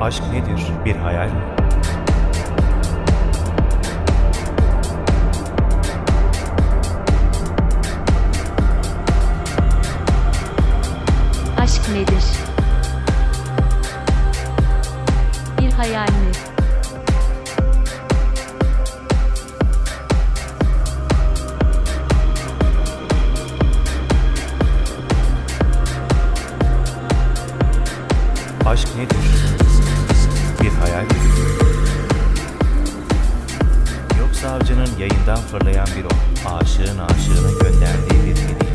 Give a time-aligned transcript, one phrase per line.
[0.00, 0.66] Aşk nedir?
[0.84, 1.40] Bir hayal mi?
[11.58, 12.24] Aşk nedir?
[15.60, 16.32] Bir hayal mi?
[28.66, 29.69] Aşk nedir?
[30.60, 31.04] Bir hayal?
[34.20, 36.14] Yoksa avcının yayından fırlayan bir ok,
[36.46, 38.70] aşığın aşığına gönderdiği bir hediye.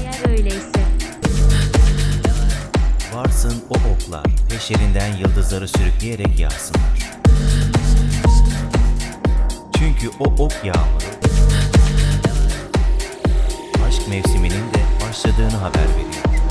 [0.00, 0.80] Eğer öyleyse,
[3.14, 7.10] Varsın o oklar, peşlerinden yıldızları sürükleyerek yağsınlar.
[9.78, 11.04] Çünkü o ok yağmuru,
[13.88, 16.43] aşk mevsiminin de başladığını haber veriyor.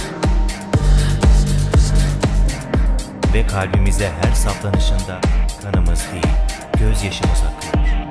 [3.34, 5.22] Ve kalbimize her saplanışında
[5.62, 6.36] kanımız değil,
[6.80, 8.03] gözyaşımız akıyor.